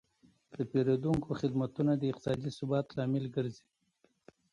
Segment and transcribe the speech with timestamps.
[0.53, 3.65] د پیرودونکو خدمتونه د اقتصادي ثبات لامل ګرځي.